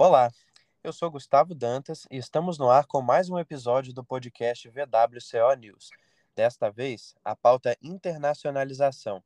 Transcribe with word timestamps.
Olá, 0.00 0.30
eu 0.84 0.92
sou 0.92 1.10
Gustavo 1.10 1.56
Dantas 1.56 2.06
e 2.08 2.18
estamos 2.18 2.56
no 2.56 2.70
ar 2.70 2.86
com 2.86 3.02
mais 3.02 3.28
um 3.28 3.36
episódio 3.36 3.92
do 3.92 4.04
podcast 4.04 4.68
VWCO 4.68 5.58
News. 5.58 5.90
Desta 6.36 6.70
vez, 6.70 7.16
a 7.24 7.34
pauta 7.34 7.72
é 7.72 7.76
internacionalização, 7.82 9.20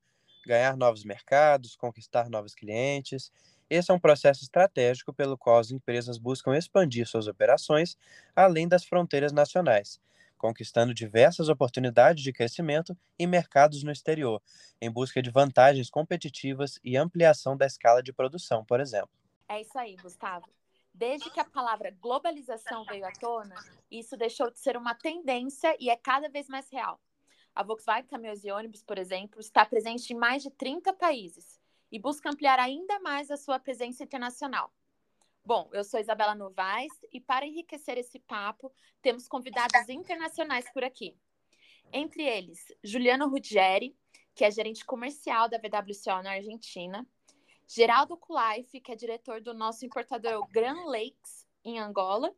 ganhar 0.46 0.74
novos 0.74 1.04
mercados, 1.04 1.76
conquistar 1.76 2.30
novos 2.30 2.54
clientes. 2.54 3.30
Esse 3.68 3.90
é 3.90 3.94
um 3.94 4.00
processo 4.00 4.44
estratégico 4.44 5.12
pelo 5.12 5.36
qual 5.36 5.58
as 5.58 5.70
empresas 5.70 6.16
buscam 6.16 6.56
expandir 6.56 7.06
suas 7.06 7.26
operações 7.26 7.94
além 8.34 8.66
das 8.66 8.82
fronteiras 8.82 9.30
nacionais, 9.30 10.00
conquistando 10.38 10.94
diversas 10.94 11.50
oportunidades 11.50 12.24
de 12.24 12.32
crescimento 12.32 12.96
e 13.18 13.26
mercados 13.26 13.82
no 13.82 13.92
exterior, 13.92 14.40
em 14.80 14.90
busca 14.90 15.20
de 15.20 15.30
vantagens 15.30 15.90
competitivas 15.90 16.80
e 16.82 16.96
ampliação 16.96 17.58
da 17.58 17.66
escala 17.66 18.02
de 18.02 18.10
produção, 18.10 18.64
por 18.64 18.80
exemplo. 18.80 19.10
É 19.50 19.60
isso 19.60 19.78
aí, 19.78 19.96
Gustavo. 19.96 20.46
Desde 20.94 21.30
que 21.30 21.40
a 21.40 21.44
palavra 21.44 21.90
globalização 21.90 22.84
veio 22.84 23.06
à 23.06 23.12
tona, 23.12 23.54
isso 23.90 24.16
deixou 24.16 24.50
de 24.50 24.60
ser 24.60 24.76
uma 24.76 24.94
tendência 24.94 25.74
e 25.80 25.88
é 25.88 25.96
cada 25.96 26.28
vez 26.28 26.48
mais 26.48 26.68
real. 26.70 27.00
A 27.54 27.62
Volkswagen 27.62 28.06
Caminhões 28.06 28.44
e 28.44 28.50
Ônibus, 28.50 28.82
por 28.82 28.98
exemplo, 28.98 29.40
está 29.40 29.64
presente 29.64 30.12
em 30.12 30.16
mais 30.16 30.42
de 30.42 30.50
30 30.50 30.92
países 30.92 31.60
e 31.90 31.98
busca 31.98 32.30
ampliar 32.30 32.58
ainda 32.58 32.98
mais 33.00 33.30
a 33.30 33.36
sua 33.36 33.58
presença 33.58 34.02
internacional. 34.02 34.72
Bom, 35.44 35.68
eu 35.72 35.82
sou 35.82 35.98
Isabela 35.98 36.34
Novaes 36.34 36.92
e 37.12 37.20
para 37.20 37.46
enriquecer 37.46 37.98
esse 37.98 38.18
papo, 38.20 38.72
temos 39.02 39.26
convidados 39.26 39.88
internacionais 39.88 40.70
por 40.72 40.84
aqui. 40.84 41.16
Entre 41.92 42.22
eles, 42.22 42.64
Juliano 42.82 43.28
Ruggieri, 43.28 43.96
que 44.34 44.44
é 44.44 44.50
gerente 44.50 44.84
comercial 44.84 45.48
da 45.48 45.58
VWCO 45.58 46.22
na 46.22 46.32
Argentina, 46.32 47.06
Geraldo 47.66 48.16
Kulife, 48.16 48.80
que 48.80 48.92
é 48.92 48.96
diretor 48.96 49.40
do 49.40 49.54
nosso 49.54 49.84
importador 49.84 50.46
Grand 50.52 50.84
Lakes, 50.84 51.46
em 51.64 51.78
Angola. 51.78 52.32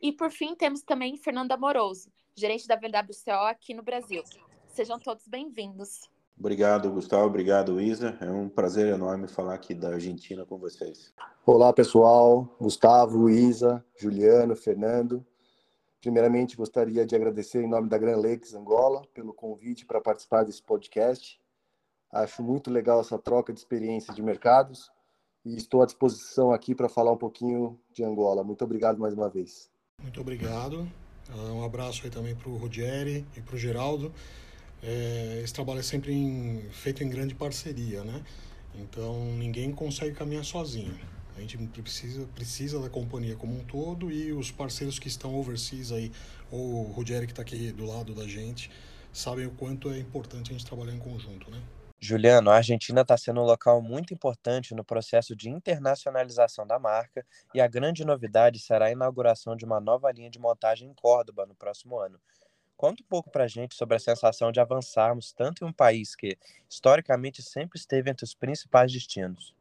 E, 0.00 0.12
por 0.12 0.30
fim, 0.30 0.54
temos 0.54 0.82
também 0.82 1.16
Fernando 1.16 1.52
Amoroso, 1.52 2.10
gerente 2.34 2.66
da 2.66 2.76
VWCO 2.76 3.46
aqui 3.48 3.74
no 3.74 3.82
Brasil. 3.82 4.22
Sejam 4.68 4.98
todos 4.98 5.28
bem-vindos. 5.28 6.10
Obrigado, 6.38 6.90
Gustavo. 6.90 7.26
Obrigado, 7.26 7.80
Isa. 7.80 8.16
É 8.20 8.30
um 8.30 8.48
prazer 8.48 8.92
enorme 8.92 9.28
falar 9.28 9.54
aqui 9.54 9.74
da 9.74 9.90
Argentina 9.90 10.44
com 10.44 10.58
vocês. 10.58 11.12
Olá, 11.44 11.72
pessoal. 11.72 12.56
Gustavo, 12.58 13.28
Isa, 13.28 13.84
Juliano, 13.96 14.56
Fernando. 14.56 15.24
Primeiramente, 16.00 16.56
gostaria 16.56 17.06
de 17.06 17.14
agradecer 17.14 17.62
em 17.62 17.68
nome 17.68 17.88
da 17.88 17.96
Grand 17.96 18.16
Lakes 18.16 18.54
Angola 18.54 19.06
pelo 19.14 19.32
convite 19.32 19.86
para 19.86 20.00
participar 20.00 20.42
desse 20.44 20.62
podcast. 20.62 21.40
Acho 22.12 22.42
muito 22.42 22.70
legal 22.70 23.00
essa 23.00 23.18
troca 23.18 23.52
de 23.52 23.58
experiências 23.58 24.14
de 24.14 24.22
mercados 24.22 24.90
e 25.44 25.56
estou 25.56 25.82
à 25.82 25.86
disposição 25.86 26.52
aqui 26.52 26.74
para 26.74 26.88
falar 26.88 27.10
um 27.10 27.16
pouquinho 27.16 27.80
de 27.90 28.04
Angola. 28.04 28.44
Muito 28.44 28.62
obrigado 28.62 28.98
mais 28.98 29.14
uma 29.14 29.30
vez. 29.30 29.70
Muito 30.00 30.20
obrigado. 30.20 30.86
Ah, 31.30 31.52
um 31.52 31.64
abraço 31.64 32.02
aí 32.04 32.10
também 32.10 32.34
para 32.34 32.50
o 32.50 32.56
Ruggeri 32.56 33.26
e 33.34 33.40
para 33.40 33.54
o 33.54 33.58
Geraldo. 33.58 34.12
É, 34.82 35.40
esse 35.42 35.54
trabalho 35.54 35.80
é 35.80 35.82
sempre 35.82 36.12
em, 36.12 36.68
feito 36.70 37.02
em 37.02 37.08
grande 37.08 37.34
parceria, 37.34 38.04
né? 38.04 38.22
Então 38.74 39.24
ninguém 39.36 39.72
consegue 39.72 40.14
caminhar 40.14 40.44
sozinho. 40.44 40.98
A 41.34 41.40
gente 41.40 41.56
precisa, 41.56 42.26
precisa 42.34 42.78
da 42.78 42.90
companhia 42.90 43.36
como 43.36 43.58
um 43.58 43.64
todo 43.64 44.12
e 44.12 44.32
os 44.32 44.50
parceiros 44.50 44.98
que 44.98 45.08
estão 45.08 45.34
overseas 45.34 45.90
aí, 45.90 46.12
ou 46.50 46.88
o 46.88 46.92
Ruggeri 46.92 47.26
que 47.26 47.32
está 47.32 47.40
aqui 47.40 47.72
do 47.72 47.86
lado 47.86 48.14
da 48.14 48.28
gente, 48.28 48.70
sabem 49.12 49.46
o 49.46 49.50
quanto 49.52 49.90
é 49.90 49.98
importante 49.98 50.50
a 50.50 50.52
gente 50.52 50.66
trabalhar 50.66 50.92
em 50.92 50.98
conjunto, 50.98 51.50
né? 51.50 51.62
Juliano, 52.04 52.50
a 52.50 52.56
Argentina 52.56 53.02
está 53.02 53.16
sendo 53.16 53.40
um 53.40 53.44
local 53.44 53.80
muito 53.80 54.12
importante 54.12 54.74
no 54.74 54.84
processo 54.84 55.36
de 55.36 55.48
internacionalização 55.48 56.66
da 56.66 56.76
marca 56.76 57.24
e 57.54 57.60
a 57.60 57.68
grande 57.68 58.04
novidade 58.04 58.58
será 58.58 58.86
a 58.86 58.90
inauguração 58.90 59.54
de 59.54 59.64
uma 59.64 59.78
nova 59.78 60.10
linha 60.10 60.28
de 60.28 60.36
montagem 60.36 60.90
em 60.90 60.94
Córdoba 60.94 61.46
no 61.46 61.54
próximo 61.54 62.00
ano. 62.00 62.20
Conta 62.76 63.04
um 63.04 63.06
pouco 63.06 63.30
para 63.30 63.44
a 63.44 63.46
gente 63.46 63.76
sobre 63.76 63.94
a 63.94 64.00
sensação 64.00 64.50
de 64.50 64.58
avançarmos 64.58 65.32
tanto 65.32 65.64
em 65.64 65.68
um 65.68 65.72
país 65.72 66.16
que, 66.16 66.36
historicamente, 66.68 67.40
sempre 67.40 67.78
esteve 67.78 68.10
entre 68.10 68.24
os 68.24 68.34
principais 68.34 68.92
destinos. 68.92 69.54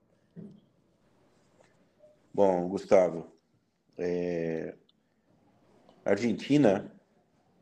Bom, 2.33 2.67
Gustavo, 2.69 3.31
é... 3.99 4.73
a 6.03 6.09
Argentina 6.09 6.91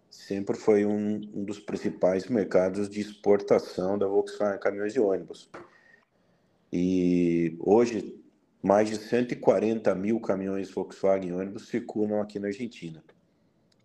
sempre 0.09 0.58
foi 0.58 0.86
um, 0.86 1.22
um 1.34 1.44
dos 1.44 1.59
principais 1.59 2.28
mercados 2.28 2.90
de 2.90 3.00
exportação 3.00 3.97
da 3.97 4.08
Volkswagen 4.08 4.59
Caminhões 4.59 4.96
e 4.96 5.00
Ônibus. 5.00 5.50
E 6.72 7.56
hoje, 7.59 8.20
mais 8.62 8.90
de 8.90 8.97
140 8.97 9.94
mil 9.96 10.20
caminhões 10.20 10.70
Volkswagen 10.70 11.34
ônibus 11.34 11.68
circulam 11.68 12.22
aqui 12.22 12.40
na 12.40 12.47
Argentina. 12.47 13.03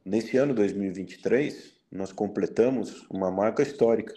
Nesse 0.05 0.37
ano 0.37 0.55
2023, 0.55 1.75
nós 1.91 2.13
completamos 2.13 3.07
uma 3.09 3.31
marca 3.31 3.63
histórica. 3.63 4.15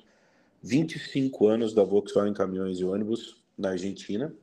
25 0.63 1.47
anos 1.47 1.73
da 1.73 1.83
Volkswagen 1.83 2.33
Caminhões 2.33 2.79
e 2.79 2.83
Ônibus 2.83 3.41
na 3.57 3.69
Argentina, 3.69 4.33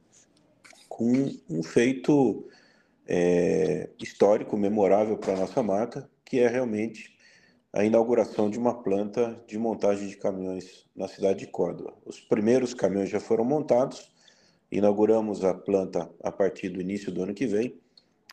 com 0.89 1.37
um 1.51 1.63
feito 1.63 2.49
é, 3.07 3.91
histórico, 4.01 4.57
memorável 4.57 5.19
para 5.19 5.35
a 5.35 5.37
nossa 5.37 5.63
marca, 5.63 6.09
que 6.25 6.39
é 6.39 6.49
realmente 6.49 7.14
a 7.77 7.85
inauguração 7.85 8.49
de 8.49 8.57
uma 8.57 8.73
planta 8.73 9.37
de 9.49 9.59
montagem 9.59 10.07
de 10.07 10.17
caminhões 10.17 10.87
na 10.95 11.09
cidade 11.09 11.41
de 11.41 11.49
Córdoba. 11.49 11.93
Os 12.07 12.21
primeiros 12.21 12.73
caminhões 12.73 13.11
já 13.11 13.19
foram 13.19 13.45
montados, 13.45 14.13
inauguramos 14.71 15.45
a 15.45 15.53
planta 15.53 16.09
a 16.23 16.31
partir 16.31 16.69
do 16.69 16.81
início 16.81 17.11
do 17.11 17.25
ano 17.25 17.35
que 17.35 17.49
vem, 17.49 17.77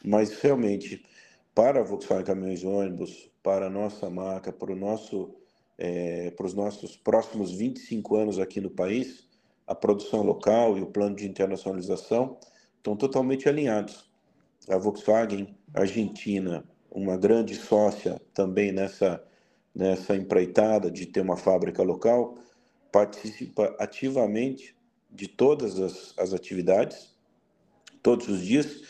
mas 0.06 0.40
realmente 0.40 1.03
para 1.56 1.80
a 1.80 1.84
Volkswagen 1.84 2.24
Caminhões 2.24 2.62
e 2.62 2.68
Ônibus, 2.68 3.31
para 3.41 3.66
a 3.66 3.69
nossa 3.69 4.12
marca, 4.12 4.53
para, 4.53 4.74
o 4.74 4.75
nosso, 4.75 5.34
é, 5.75 6.30
para 6.30 6.46
os 6.46 6.53
nossos 6.53 6.96
próximos 6.96 7.51
25 7.51 8.16
anos 8.16 8.38
aqui 8.38 8.62
no 8.62 8.69
país, 8.69 9.28
a 9.66 9.74
produção 9.74 10.22
local 10.22 10.78
e 10.78 10.81
o 10.84 10.88
plano 10.88 11.16
de 11.16 11.28
internacionalização 11.28 12.38
estão 12.78 12.96
totalmente 12.96 13.50
alinhados. 13.50 14.07
A 14.69 14.78
Volkswagen 14.78 15.57
Argentina, 15.74 16.63
uma 16.91 17.18
grande 17.18 17.56
sócia 17.56 18.22
também 18.35 18.72
nessa 18.72 19.24
nessa 19.74 20.16
empreitada 20.16 20.92
de 20.92 21.06
ter 21.06 21.22
uma 21.22 21.38
fábrica 21.38 21.82
local, 21.82 22.38
participa 22.92 23.76
ativamente 23.80 24.76
de 25.09 25.28
todas 25.28 25.80
as, 25.80 26.14
as 26.18 26.34
atividades, 26.34 27.16
todos 28.02 28.28
os 28.28 28.42
dias, 28.42 28.81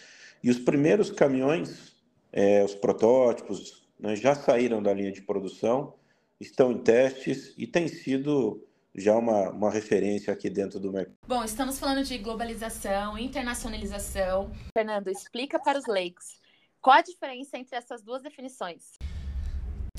e 0.43 0.49
os 0.49 0.59
primeiros 0.59 1.09
caminhões, 1.11 1.95
é, 2.31 2.63
os 2.63 2.73
protótipos, 2.73 3.87
né, 3.99 4.15
já 4.15 4.33
saíram 4.33 4.81
da 4.81 4.93
linha 4.93 5.11
de 5.11 5.21
produção, 5.21 5.93
estão 6.39 6.71
em 6.71 6.79
testes 6.79 7.53
e 7.57 7.67
tem 7.67 7.87
sido 7.87 8.67
já 8.95 9.15
uma, 9.15 9.51
uma 9.51 9.71
referência 9.71 10.33
aqui 10.33 10.49
dentro 10.49 10.79
do 10.79 10.91
mercado. 10.91 11.15
Bom, 11.27 11.43
estamos 11.43 11.79
falando 11.79 12.03
de 12.03 12.17
globalização, 12.17 13.17
internacionalização. 13.17 14.51
Fernando, 14.75 15.09
explica 15.09 15.59
para 15.59 15.77
os 15.77 15.85
leigos 15.85 16.39
qual 16.81 16.97
a 16.97 17.01
diferença 17.01 17.57
entre 17.57 17.75
essas 17.75 18.01
duas 18.01 18.23
definições. 18.23 18.97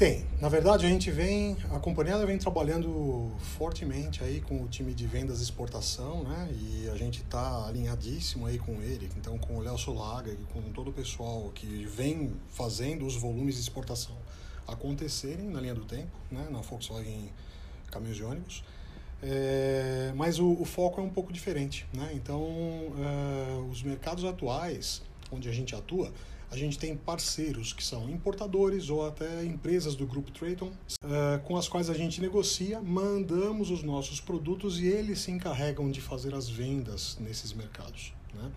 Tem. 0.03 0.27
Na 0.41 0.49
verdade, 0.49 0.85
a 0.85 0.89
gente 0.89 1.13
vem, 1.13 1.57
a 1.71 1.79
companhia 1.79 2.19
vem 2.27 2.37
trabalhando 2.37 3.31
fortemente 3.57 4.25
aí 4.25 4.41
com 4.41 4.61
o 4.61 4.67
time 4.67 4.93
de 4.93 5.07
vendas 5.07 5.39
e 5.39 5.45
exportação, 5.45 6.25
né? 6.25 6.53
E 6.53 6.91
a 6.93 6.97
gente 6.97 7.21
está 7.21 7.69
alinhadíssimo 7.69 8.47
aí 8.47 8.59
com 8.59 8.83
ele, 8.83 9.09
então 9.17 9.39
com 9.39 9.59
o 9.59 9.61
Léo 9.61 9.79
Solaga 9.79 10.33
e 10.33 10.37
com 10.53 10.61
todo 10.73 10.91
o 10.91 10.93
pessoal 10.93 11.53
que 11.55 11.85
vem 11.85 12.33
fazendo 12.49 13.07
os 13.07 13.15
volumes 13.15 13.55
de 13.55 13.61
exportação 13.61 14.17
acontecerem 14.67 15.49
na 15.49 15.61
linha 15.61 15.75
do 15.77 15.85
tempo, 15.85 16.11
né? 16.33 16.49
Na 16.51 16.63
Volkswagen 16.63 17.31
Caminhões 17.89 18.17
de 18.17 18.25
Ônibus. 18.25 18.65
É, 19.23 20.13
mas 20.17 20.41
o, 20.41 20.51
o, 20.61 20.65
foco 20.65 21.01
é 21.01 21.05
um 21.05 21.11
pouco 21.11 21.33
diferente, 21.33 21.87
né? 21.95 22.11
Então, 22.13 22.43
uh, 22.43 23.69
os 23.71 23.85
mercados 23.85 24.25
atuais 24.25 25.01
onde 25.31 25.49
a 25.49 25.53
gente 25.53 25.77
atua, 25.77 26.13
a 26.53 26.57
gente 26.57 26.79
tem 26.79 26.95
parceiros 26.95 27.73
que 27.73 27.83
são 27.83 28.11
importadores 28.11 28.91
ou 28.91 29.07
até 29.07 29.43
empresas 29.43 29.95
do 29.95 30.07
grupo 30.07 30.31
Trayton, 30.31 30.67
uh, 30.67 31.41
com 31.45 31.57
as 31.57 31.67
quais 31.67 31.89
a 31.89 31.95
gente 31.95 32.21
negocia, 32.21 32.79
mandamos 32.83 33.71
os 33.71 33.83
nossos 33.83 34.21
produtos 34.21 34.79
e 34.79 34.87
eles 34.87 35.21
se 35.21 35.31
encarregam 35.31 35.91
de 35.91 36.03
fazer 36.03 36.35
as 36.35 36.51
vendas 36.51 37.17
nesses 37.19 37.55
mercados. 37.55 38.13
Né? 38.35 38.53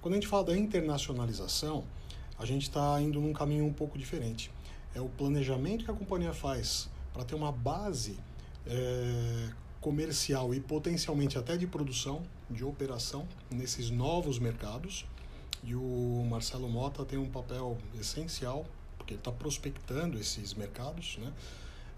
Quando 0.00 0.14
a 0.14 0.16
gente 0.18 0.28
fala 0.28 0.44
da 0.44 0.56
internacionalização, 0.56 1.82
a 2.38 2.46
gente 2.46 2.62
está 2.62 3.00
indo 3.02 3.20
num 3.20 3.32
caminho 3.32 3.64
um 3.64 3.72
pouco 3.72 3.98
diferente. 3.98 4.52
É 4.94 5.00
o 5.00 5.08
planejamento 5.08 5.84
que 5.84 5.90
a 5.90 5.94
companhia 5.94 6.32
faz 6.32 6.88
para 7.12 7.24
ter 7.24 7.34
uma 7.34 7.50
base 7.50 8.20
é, 8.64 9.48
comercial 9.80 10.54
e 10.54 10.60
potencialmente 10.60 11.36
até 11.36 11.56
de 11.56 11.66
produção, 11.66 12.22
de 12.48 12.62
operação 12.62 13.26
nesses 13.50 13.90
novos 13.90 14.38
mercados 14.38 15.04
e 15.64 15.74
o 15.74 16.26
Marcelo 16.28 16.68
Mota 16.68 17.04
tem 17.04 17.18
um 17.18 17.28
papel 17.28 17.76
essencial, 18.00 18.66
porque 18.96 19.14
ele 19.14 19.20
está 19.20 19.32
prospectando 19.32 20.18
esses 20.18 20.54
mercados, 20.54 21.18
né? 21.18 21.32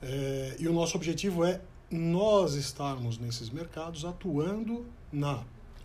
É, 0.00 0.56
e 0.58 0.68
o 0.68 0.72
nosso 0.72 0.96
objetivo 0.96 1.44
é 1.44 1.60
nós 1.90 2.54
estarmos 2.54 3.18
nesses 3.18 3.50
mercados 3.50 4.04
atuando 4.04 4.86
na 5.12 5.42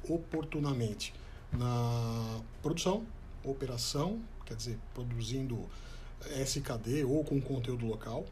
oportunamente 0.07 1.13
na 1.51 2.41
produção 2.61 3.05
operação, 3.43 4.19
quer 4.45 4.55
dizer, 4.55 4.79
produzindo 4.93 5.59
SKD 6.43 7.03
ou 7.03 7.23
com 7.23 7.39
conteúdo 7.41 7.85
local, 7.85 8.25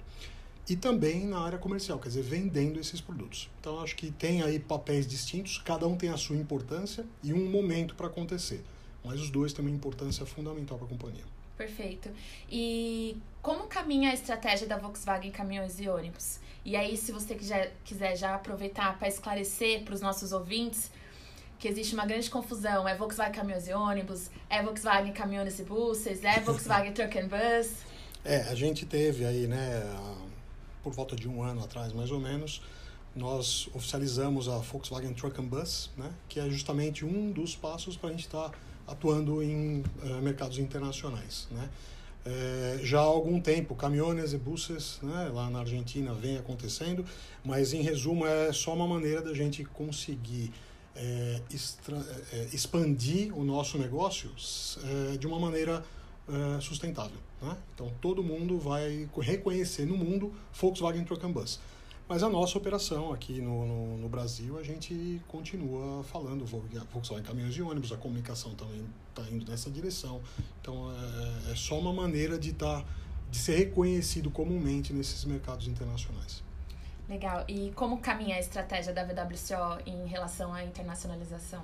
e 0.70 0.76
também 0.76 1.26
na 1.26 1.40
área 1.40 1.58
comercial, 1.58 2.00
quer 2.00 2.10
dizer, 2.10 2.24
vendendo 2.24 2.80
esses 2.80 3.02
produtos. 3.02 3.50
Então, 3.60 3.82
acho 3.82 3.96
que 3.96 4.12
tem 4.12 4.42
aí 4.42 4.60
papéis 4.60 5.06
distintos, 5.06 5.58
cada 5.58 5.88
um 5.88 5.98
tem 5.98 6.10
a 6.10 6.18
sua 6.18 6.38
importância 6.38 7.06
e 7.24 7.34
um 7.34 7.50
momento 7.50 7.96
para 7.96 8.08
acontecer, 8.08 8.64
mas 9.04 9.20
os 9.20 9.30
dois 9.30 9.54
têm 9.54 9.66
uma 9.66 9.74
importância 9.74 10.26
fundamental 10.26 10.78
para 10.78 10.88
a 10.88 10.90
companhia. 10.90 11.24
Perfeito. 11.58 12.10
E 12.50 13.18
como 13.42 13.66
caminha 13.66 14.10
a 14.10 14.14
estratégia 14.14 14.68
da 14.68 14.78
Volkswagen 14.78 15.32
Caminhões 15.32 15.80
e 15.80 15.88
Ônibus? 15.88 16.40
E 16.66 16.76
aí, 16.76 16.96
se 16.98 17.12
você 17.12 17.36
quiser, 17.36 17.76
quiser 17.84 18.16
já 18.16 18.36
aproveitar 18.36 18.98
para 18.98 19.08
esclarecer 19.08 19.84
para 19.84 19.94
os 19.94 20.02
nossos 20.02 20.32
ouvintes 20.32 20.92
que 21.60 21.68
existe 21.68 21.94
uma 21.94 22.06
grande 22.06 22.30
confusão, 22.30 22.88
é 22.88 22.96
Volkswagen 22.96 23.34
Caminhões 23.34 23.68
e 23.68 23.74
Ônibus, 23.74 24.32
é 24.50 24.64
Volkswagen 24.64 25.14
Caminhões 25.14 25.60
e 25.60 25.64
Buses, 25.64 26.24
é 26.24 26.40
Volkswagen 26.42 26.92
Truck 26.92 27.20
and 27.20 27.28
Bus? 27.28 27.78
É, 28.26 28.42
a 28.50 28.56
gente 28.56 28.84
teve 28.86 29.26
aí, 29.26 29.46
né, 29.46 29.84
por 30.84 30.92
volta 30.92 31.16
de 31.16 31.30
um 31.30 31.44
ano 31.44 31.64
atrás, 31.64 31.94
mais 31.94 32.10
ou 32.10 32.20
menos, 32.20 32.64
nós 33.16 33.70
oficializamos 33.76 34.50
a 34.50 34.58
Volkswagen 34.58 35.14
Truck 35.14 35.40
and 35.40 35.46
Bus, 35.46 35.92
né, 35.96 36.12
que 36.28 36.40
é 36.40 36.50
justamente 36.50 37.06
um 37.06 37.32
dos 37.32 37.56
passos 37.56 37.96
para 37.96 38.10
a 38.10 38.12
gente 38.12 38.26
estar 38.26 38.50
tá 38.50 38.58
atuando 38.88 39.42
em 39.42 39.84
uh, 40.04 40.22
mercados 40.22 40.58
internacionais, 40.58 41.48
né. 41.52 41.70
É, 42.24 42.80
já 42.84 43.00
há 43.00 43.04
algum 43.04 43.40
tempo, 43.42 43.74
caminhões 43.74 44.32
e 44.32 44.38
buses 44.38 45.00
né, 45.02 45.32
lá 45.34 45.50
na 45.50 45.60
Argentina 45.60 46.14
vem 46.14 46.38
acontecendo, 46.38 47.04
mas 47.44 47.74
em 47.74 47.82
resumo 47.82 48.28
é 48.28 48.54
só 48.54 48.76
uma 48.76 48.88
maneira 48.88 49.24
da 49.24 49.34
gente 49.34 49.64
conseguir 49.64 50.54
é, 50.96 51.42
extra, 51.52 51.98
é, 52.32 52.50
expandir 52.54 53.36
o 53.36 53.44
nosso 53.44 53.78
negócio 53.78 54.30
de 55.20 55.26
uma 55.26 55.40
maneira 55.40 55.84
sustentável. 56.62 57.18
Né? 57.42 57.58
Então 57.74 57.92
todo 58.00 58.24
mundo 58.24 58.60
vai 58.60 59.10
reconhecer 59.20 59.86
no 59.86 59.98
mundo 59.98 60.32
Volkswagen 60.54 61.04
Truck 61.04 61.26
and 61.26 61.32
Bus. 61.32 61.60
Mas 62.12 62.24
a 62.24 62.30
nossa 62.30 62.58
operação 62.58 63.14
aqui 63.14 63.40
no, 63.40 63.66
no, 63.66 63.98
no, 64.00 64.10
Brasil, 64.10 64.60
a 64.60 64.64
gente 64.64 65.22
continua 65.30 66.04
falando 66.04 66.46
Volkswagen 66.46 67.26
Caminhões 67.26 67.56
e 67.56 67.62
Ônibus, 67.62 67.94
a 67.94 67.96
comunicação 67.96 68.54
também 68.54 68.86
está 69.08 69.24
indo 69.34 69.50
nessa 69.50 69.72
direção. 69.72 70.20
Então 70.60 70.92
é, 70.92 71.54
é 71.54 71.56
só 71.56 71.80
uma 71.80 71.94
maneira 71.94 72.38
de, 72.38 72.52
tá, 72.52 72.84
de 73.30 73.38
ser 73.38 73.56
reconhecido 73.56 74.30
comumente 74.30 74.92
nesses 74.92 75.24
mercados 75.24 75.70
internacionais. 75.70 76.44
Legal. 77.08 77.46
E 77.48 77.72
como 77.78 77.98
caminha 78.00 78.36
a 78.36 78.40
estratégia 78.42 78.92
da 78.92 79.06
VWCO 79.06 79.82
em 79.86 80.06
relação 80.06 80.54
à 80.54 80.66
internacionalização? 80.66 81.64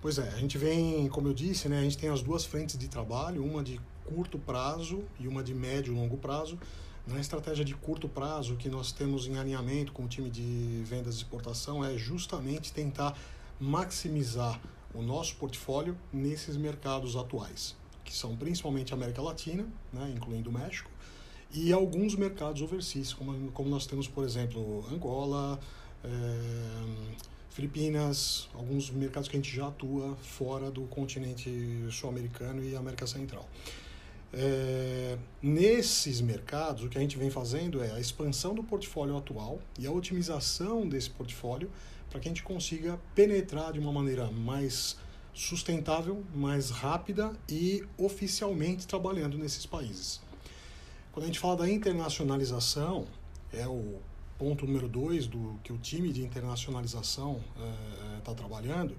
Pois 0.00 0.18
é, 0.18 0.28
a 0.28 0.38
gente 0.38 0.56
vem, 0.56 1.08
como 1.08 1.26
eu 1.26 1.34
disse, 1.34 1.68
né, 1.68 1.80
a 1.80 1.82
gente 1.82 1.98
tem 1.98 2.10
as 2.10 2.22
duas 2.22 2.44
frentes 2.44 2.78
de 2.78 2.86
trabalho, 2.86 3.44
uma 3.44 3.60
de 3.60 3.80
curto 4.04 4.38
prazo 4.38 5.02
e 5.18 5.26
uma 5.26 5.42
de 5.42 5.52
médio 5.52 5.92
e 5.92 5.96
longo 5.96 6.16
prazo. 6.16 6.60
Na 7.06 7.20
estratégia 7.20 7.64
de 7.64 7.74
curto 7.74 8.08
prazo, 8.08 8.56
que 8.56 8.68
nós 8.68 8.90
temos 8.90 9.26
em 9.26 9.36
alinhamento 9.36 9.92
com 9.92 10.04
o 10.04 10.08
time 10.08 10.30
de 10.30 10.82
vendas 10.84 11.16
e 11.16 11.18
exportação, 11.18 11.84
é 11.84 11.98
justamente 11.98 12.72
tentar 12.72 13.14
maximizar 13.60 14.58
o 14.94 15.02
nosso 15.02 15.36
portfólio 15.36 15.98
nesses 16.10 16.56
mercados 16.56 17.14
atuais, 17.14 17.76
que 18.04 18.14
são 18.14 18.34
principalmente 18.34 18.94
América 18.94 19.20
Latina, 19.20 19.66
né, 19.92 20.14
incluindo 20.16 20.48
o 20.48 20.52
México, 20.52 20.90
e 21.52 21.74
alguns 21.74 22.16
mercados 22.16 22.62
overseas, 22.62 23.12
como, 23.12 23.52
como 23.52 23.68
nós 23.68 23.86
temos, 23.86 24.08
por 24.08 24.24
exemplo, 24.24 24.82
Angola, 24.90 25.60
é, 26.02 26.08
Filipinas, 27.50 28.48
alguns 28.54 28.90
mercados 28.90 29.28
que 29.28 29.36
a 29.36 29.38
gente 29.38 29.54
já 29.54 29.68
atua 29.68 30.16
fora 30.16 30.70
do 30.70 30.82
continente 30.86 31.86
sul-americano 31.90 32.64
e 32.64 32.74
América 32.74 33.06
Central. 33.06 33.46
É, 34.36 35.16
nesses 35.40 36.20
mercados, 36.20 36.82
o 36.82 36.88
que 36.88 36.98
a 36.98 37.00
gente 37.00 37.16
vem 37.16 37.30
fazendo 37.30 37.82
é 37.82 37.92
a 37.92 38.00
expansão 38.00 38.52
do 38.52 38.64
portfólio 38.64 39.16
atual 39.16 39.60
e 39.78 39.86
a 39.86 39.92
otimização 39.92 40.88
desse 40.88 41.08
portfólio 41.08 41.70
para 42.10 42.18
que 42.18 42.28
a 42.28 42.30
gente 42.30 42.42
consiga 42.42 42.98
penetrar 43.14 43.72
de 43.72 43.78
uma 43.78 43.92
maneira 43.92 44.28
mais 44.30 44.96
sustentável, 45.32 46.24
mais 46.34 46.70
rápida 46.70 47.32
e 47.48 47.84
oficialmente 47.96 48.86
trabalhando 48.86 49.38
nesses 49.38 49.66
países. 49.66 50.20
Quando 51.12 51.24
a 51.24 51.26
gente 51.26 51.38
fala 51.38 51.56
da 51.56 51.70
internacionalização, 51.70 53.06
é 53.52 53.66
o 53.68 54.00
ponto 54.36 54.66
número 54.66 54.88
dois 54.88 55.28
do 55.28 55.58
que 55.62 55.72
o 55.72 55.78
time 55.78 56.12
de 56.12 56.22
internacionalização 56.24 57.40
está 58.18 58.32
é, 58.32 58.34
trabalhando, 58.34 58.96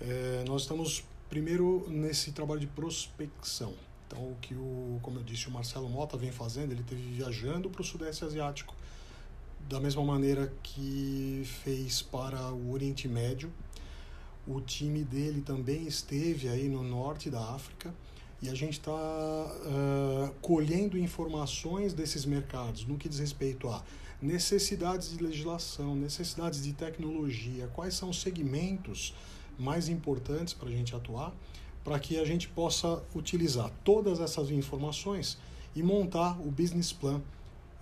é, 0.00 0.42
nós 0.46 0.62
estamos 0.62 1.04
primeiro 1.28 1.86
nesse 1.88 2.32
trabalho 2.32 2.60
de 2.60 2.66
prospecção. 2.66 3.74
Então, 4.06 4.18
o 4.18 4.36
que, 4.40 4.54
o, 4.54 4.98
como 5.02 5.18
eu 5.18 5.22
disse, 5.22 5.48
o 5.48 5.50
Marcelo 5.50 5.88
Mota 5.88 6.16
vem 6.16 6.30
fazendo, 6.30 6.72
ele 6.72 6.82
esteve 6.82 7.02
viajando 7.02 7.70
para 7.70 7.80
o 7.80 7.84
Sudeste 7.84 8.24
Asiático, 8.24 8.74
da 9.68 9.80
mesma 9.80 10.04
maneira 10.04 10.52
que 10.62 11.42
fez 11.62 12.02
para 12.02 12.52
o 12.52 12.72
Oriente 12.72 13.08
Médio. 13.08 13.50
O 14.46 14.60
time 14.60 15.04
dele 15.04 15.40
também 15.40 15.86
esteve 15.86 16.48
aí 16.48 16.68
no 16.68 16.82
norte 16.82 17.30
da 17.30 17.54
África 17.54 17.94
e 18.42 18.50
a 18.50 18.54
gente 18.54 18.74
está 18.78 18.92
uh, 18.92 20.34
colhendo 20.42 20.98
informações 20.98 21.94
desses 21.94 22.26
mercados 22.26 22.84
no 22.84 22.98
que 22.98 23.08
diz 23.08 23.18
respeito 23.18 23.68
a 23.68 23.82
necessidades 24.20 25.16
de 25.16 25.22
legislação, 25.22 25.96
necessidades 25.96 26.62
de 26.62 26.74
tecnologia, 26.74 27.68
quais 27.68 27.94
são 27.94 28.10
os 28.10 28.20
segmentos 28.20 29.14
mais 29.58 29.88
importantes 29.88 30.52
para 30.52 30.68
a 30.68 30.72
gente 30.72 30.94
atuar 30.94 31.32
para 31.84 31.98
que 31.98 32.18
a 32.18 32.24
gente 32.24 32.48
possa 32.48 33.02
utilizar 33.14 33.70
todas 33.84 34.18
essas 34.18 34.50
informações 34.50 35.38
e 35.76 35.82
montar 35.82 36.40
o 36.40 36.50
business 36.50 36.92
plan 36.92 37.20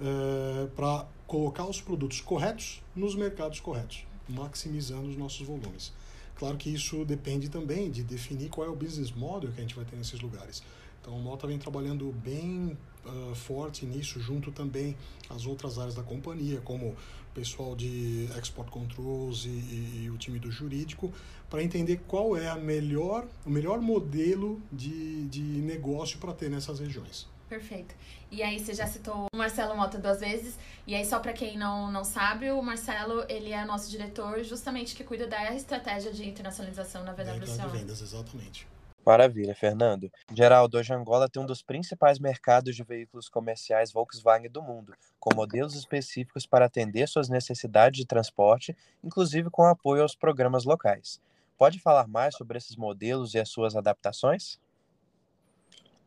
é, 0.00 0.66
para 0.74 1.06
colocar 1.26 1.64
os 1.64 1.80
produtos 1.80 2.20
corretos 2.20 2.82
nos 2.94 3.14
mercados 3.14 3.60
corretos, 3.60 4.04
maximizando 4.28 5.08
os 5.08 5.16
nossos 5.16 5.46
volumes. 5.46 5.92
Claro 6.36 6.56
que 6.56 6.68
isso 6.68 7.04
depende 7.04 7.48
também 7.48 7.90
de 7.90 8.02
definir 8.02 8.48
qual 8.48 8.66
é 8.66 8.70
o 8.70 8.74
business 8.74 9.12
model 9.12 9.52
que 9.52 9.58
a 9.58 9.62
gente 9.62 9.76
vai 9.76 9.84
ter 9.84 9.96
nesses 9.96 10.20
lugares. 10.20 10.62
Então, 11.00 11.14
o 11.14 11.20
Mota 11.20 11.46
vem 11.46 11.58
trabalhando 11.58 12.12
bem 12.12 12.76
uh, 13.04 13.34
forte 13.34 13.84
nisso, 13.86 14.20
junto 14.20 14.52
também 14.52 14.96
às 15.28 15.46
outras 15.46 15.78
áreas 15.78 15.94
da 15.94 16.02
companhia, 16.02 16.60
como 16.60 16.96
pessoal 17.34 17.74
de 17.74 18.28
export 18.38 18.70
controls 18.70 19.44
e, 19.44 19.48
e, 19.48 20.02
e 20.04 20.10
o 20.10 20.16
time 20.16 20.38
do 20.38 20.50
jurídico, 20.50 21.12
para 21.48 21.62
entender 21.62 22.00
qual 22.06 22.36
é 22.36 22.48
a 22.48 22.56
melhor, 22.56 23.26
o 23.44 23.50
melhor 23.50 23.80
modelo 23.80 24.60
de, 24.72 25.26
de 25.28 25.42
negócio 25.42 26.18
para 26.18 26.32
ter 26.32 26.48
nessas 26.50 26.80
regiões. 26.80 27.26
Perfeito. 27.48 27.94
E 28.30 28.42
aí 28.42 28.58
você 28.58 28.72
já 28.72 28.86
citou 28.86 29.26
o 29.30 29.36
Marcelo 29.36 29.76
Mota 29.76 29.98
duas 29.98 30.20
vezes, 30.20 30.58
e 30.86 30.94
aí 30.94 31.04
só 31.04 31.18
para 31.18 31.34
quem 31.34 31.58
não, 31.58 31.92
não 31.92 32.02
sabe, 32.02 32.50
o 32.50 32.62
Marcelo, 32.62 33.26
ele 33.28 33.52
é 33.52 33.62
nosso 33.66 33.90
diretor 33.90 34.42
justamente 34.42 34.94
que 34.94 35.04
cuida 35.04 35.26
da 35.26 35.54
estratégia 35.54 36.10
de 36.10 36.26
internacionalização 36.26 37.04
na 37.04 37.12
VWCO. 37.12 37.70
De 37.70 37.78
vendas, 37.78 38.00
exatamente. 38.00 38.66
Maravilha, 39.04 39.54
Fernando. 39.54 40.10
Geraldo, 40.32 40.78
hoje 40.78 40.94
Angola 40.94 41.28
tem 41.28 41.42
um 41.42 41.46
dos 41.46 41.62
principais 41.62 42.18
mercados 42.18 42.76
de 42.76 42.84
veículos 42.84 43.28
comerciais 43.28 43.92
Volkswagen 43.92 44.48
do 44.48 44.62
mundo, 44.62 44.94
com 45.18 45.34
modelos 45.34 45.74
específicos 45.74 46.46
para 46.46 46.66
atender 46.66 47.08
suas 47.08 47.28
necessidades 47.28 47.98
de 47.98 48.06
transporte, 48.06 48.76
inclusive 49.02 49.50
com 49.50 49.64
apoio 49.64 50.02
aos 50.02 50.14
programas 50.14 50.64
locais. 50.64 51.20
Pode 51.58 51.80
falar 51.80 52.06
mais 52.06 52.36
sobre 52.36 52.58
esses 52.58 52.76
modelos 52.76 53.34
e 53.34 53.38
as 53.38 53.48
suas 53.48 53.74
adaptações? 53.74 54.60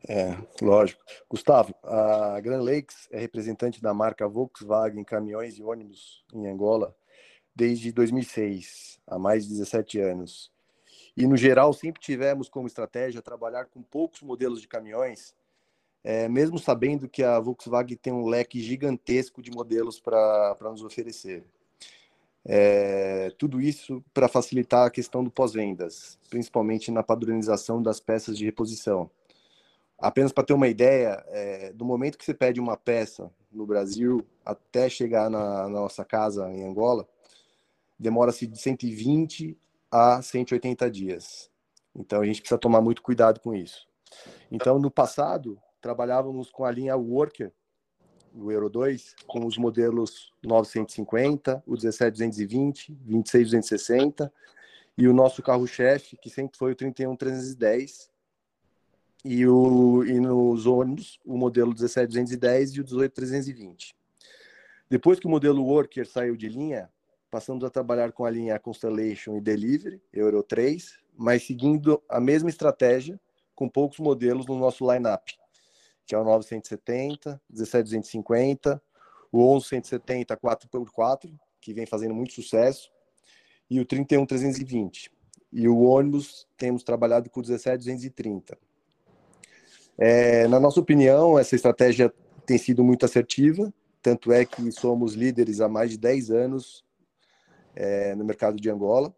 É, 0.08 0.36
lógico. 0.62 1.02
Gustavo, 1.28 1.74
a 1.82 2.40
Grand 2.40 2.62
Lakes 2.62 3.08
é 3.10 3.18
representante 3.18 3.82
da 3.82 3.92
marca 3.92 4.28
Volkswagen 4.28 5.04
Caminhões 5.04 5.58
e 5.58 5.62
Ônibus 5.62 6.24
em 6.32 6.46
Angola 6.46 6.94
desde 7.56 7.90
2006, 7.90 9.00
há 9.06 9.18
mais 9.18 9.44
de 9.44 9.54
17 9.54 9.98
anos. 9.98 10.52
E, 11.16 11.26
no 11.26 11.36
geral, 11.36 11.72
sempre 11.72 12.00
tivemos 12.00 12.48
como 12.48 12.66
estratégia 12.66 13.22
trabalhar 13.22 13.66
com 13.66 13.82
poucos 13.82 14.20
modelos 14.20 14.60
de 14.60 14.68
caminhões, 14.68 15.34
é, 16.04 16.28
mesmo 16.28 16.58
sabendo 16.58 17.08
que 17.08 17.22
a 17.22 17.40
Volkswagen 17.40 17.96
tem 17.96 18.12
um 18.12 18.26
leque 18.26 18.60
gigantesco 18.60 19.40
de 19.40 19.50
modelos 19.50 19.98
para 19.98 20.56
nos 20.70 20.84
oferecer. 20.84 21.44
É, 22.44 23.30
tudo 23.38 23.60
isso 23.60 24.04
para 24.14 24.28
facilitar 24.28 24.86
a 24.86 24.90
questão 24.90 25.24
do 25.24 25.30
pós-vendas, 25.30 26.16
principalmente 26.30 26.92
na 26.92 27.02
padronização 27.02 27.82
das 27.82 27.98
peças 27.98 28.38
de 28.38 28.44
reposição. 28.44 29.10
Apenas 29.98 30.30
para 30.30 30.44
ter 30.44 30.52
uma 30.52 30.68
ideia, 30.68 31.24
é, 31.28 31.72
do 31.72 31.84
momento 31.84 32.18
que 32.18 32.24
você 32.24 32.34
pede 32.34 32.60
uma 32.60 32.76
peça 32.76 33.32
no 33.50 33.66
Brasil 33.66 34.24
até 34.44 34.88
chegar 34.88 35.30
na, 35.30 35.62
na 35.62 35.68
nossa 35.68 36.04
casa 36.04 36.48
em 36.52 36.62
Angola, 36.62 37.08
demora-se 37.98 38.46
de 38.46 38.60
120 38.60 39.58
a 39.96 40.20
180 40.20 40.90
dias. 40.90 41.50
Então 41.94 42.20
a 42.20 42.26
gente 42.26 42.40
precisa 42.40 42.58
tomar 42.58 42.82
muito 42.82 43.02
cuidado 43.02 43.40
com 43.40 43.54
isso. 43.54 43.86
Então 44.50 44.78
no 44.78 44.90
passado 44.90 45.58
trabalhávamos 45.80 46.50
com 46.50 46.64
a 46.64 46.70
linha 46.70 46.96
Worker 46.96 47.50
do 48.32 48.52
Euro 48.52 48.68
2 48.68 49.14
com 49.26 49.46
os 49.46 49.56
modelos 49.56 50.30
950, 50.44 51.62
o 51.66 51.76
17220, 51.76 52.92
26260 52.92 54.30
e 54.98 55.08
o 55.08 55.14
nosso 55.14 55.42
carro-chefe 55.42 56.16
que 56.16 56.28
sempre 56.28 56.58
foi 56.58 56.72
o 56.72 56.76
31310 56.76 58.10
e, 59.24 59.46
o, 59.46 60.04
e 60.04 60.20
nos 60.20 60.66
ônibus 60.66 61.18
o 61.24 61.38
modelo 61.38 61.72
17210 61.72 62.74
e 62.74 62.80
o 62.80 62.84
18320. 62.84 63.96
Depois 64.90 65.18
que 65.18 65.26
o 65.26 65.30
modelo 65.30 65.64
Worker 65.64 66.06
saiu 66.06 66.36
de 66.36 66.48
linha, 66.48 66.90
passamos 67.36 67.62
a 67.64 67.68
trabalhar 67.68 68.12
com 68.12 68.24
a 68.24 68.30
linha 68.30 68.58
Constellation 68.58 69.36
e 69.36 69.42
Delivery, 69.42 70.00
Euro 70.10 70.42
3, 70.42 70.98
mas 71.14 71.46
seguindo 71.46 72.02
a 72.08 72.18
mesma 72.18 72.48
estratégia, 72.48 73.20
com 73.54 73.68
poucos 73.68 73.98
modelos 73.98 74.46
no 74.46 74.58
nosso 74.58 74.90
lineup, 74.90 75.28
que 76.06 76.14
é 76.14 76.18
o 76.18 76.24
970, 76.24 77.38
17250, 77.50 78.82
o 79.30 79.52
1170 79.52 80.34
4x4, 80.34 81.30
que 81.60 81.74
vem 81.74 81.84
fazendo 81.84 82.14
muito 82.14 82.32
sucesso, 82.32 82.90
e 83.68 83.80
o 83.80 83.84
31320. 83.84 85.12
E 85.52 85.68
o 85.68 85.80
ônibus 85.82 86.48
temos 86.56 86.82
trabalhado 86.82 87.28
com 87.28 87.40
o 87.40 87.44
17230. 87.44 88.56
É, 89.98 90.48
na 90.48 90.58
nossa 90.58 90.80
opinião, 90.80 91.38
essa 91.38 91.54
estratégia 91.54 92.10
tem 92.46 92.56
sido 92.56 92.82
muito 92.82 93.04
assertiva, 93.04 93.70
tanto 94.00 94.32
é 94.32 94.46
que 94.46 94.72
somos 94.72 95.12
líderes 95.12 95.60
há 95.60 95.68
mais 95.68 95.90
de 95.90 95.98
10 95.98 96.30
anos 96.30 96.86
é, 97.76 98.14
no 98.14 98.24
mercado 98.24 98.56
de 98.56 98.70
Angola. 98.70 99.14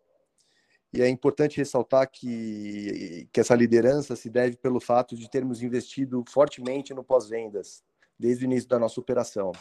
E 0.92 1.02
é 1.02 1.08
importante 1.08 1.58
ressaltar 1.58 2.10
que, 2.10 3.28
que 3.32 3.40
essa 3.40 3.54
liderança 3.54 4.16
se 4.16 4.28
deve 4.28 4.56
pelo 4.56 4.80
fato 4.80 5.14
de 5.14 5.30
termos 5.30 5.62
investido 5.62 6.24
fortemente 6.28 6.94
no 6.94 7.04
pós-vendas, 7.04 7.84
desde 8.18 8.44
o 8.44 8.46
início 8.46 8.68
da 8.68 8.78
nossa 8.78 8.98
operação. 8.98 9.52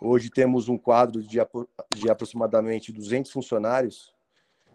Hoje 0.00 0.30
temos 0.30 0.68
um 0.68 0.78
quadro 0.78 1.22
de, 1.22 1.38
de 1.94 2.10
aproximadamente 2.10 2.90
200 2.90 3.30
funcionários, 3.30 4.12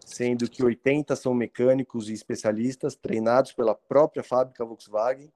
sendo 0.06 0.48
que 0.48 0.64
80 0.64 1.14
são 1.16 1.34
mecânicos 1.34 2.08
e 2.08 2.14
especialistas 2.14 2.94
treinados 2.94 3.52
pela 3.52 3.74
própria 3.74 4.22
fábrica 4.22 4.64
Volkswagen. 4.64 5.30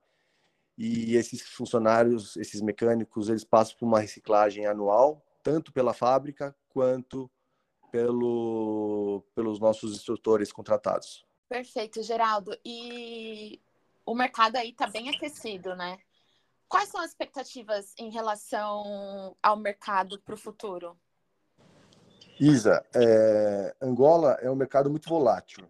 E 0.78 1.16
esses 1.16 1.42
funcionários, 1.42 2.36
esses 2.36 2.62
mecânicos, 2.62 3.28
eles 3.28 3.44
passam 3.44 3.76
por 3.76 3.86
uma 3.86 4.00
reciclagem 4.00 4.66
anual, 4.66 5.22
tanto 5.42 5.72
pela 5.72 5.92
fábrica 5.92 6.56
quanto 6.70 7.30
pelo, 7.92 9.22
pelos 9.34 9.60
nossos 9.60 9.94
instrutores 9.94 10.50
contratados. 10.50 11.24
Perfeito, 11.48 12.02
Geraldo. 12.02 12.56
E 12.64 13.60
o 14.06 14.14
mercado 14.14 14.56
aí 14.56 14.70
está 14.70 14.86
bem 14.86 15.10
aquecido, 15.10 15.76
né? 15.76 15.98
Quais 16.66 16.88
são 16.88 17.02
as 17.02 17.10
expectativas 17.10 17.94
em 17.98 18.10
relação 18.10 19.36
ao 19.42 19.58
mercado 19.58 20.18
para 20.22 20.34
o 20.34 20.38
futuro? 20.38 20.98
Isa, 22.40 22.82
é, 22.94 23.76
Angola 23.80 24.38
é 24.40 24.50
um 24.50 24.56
mercado 24.56 24.90
muito 24.90 25.06
volátil. 25.06 25.68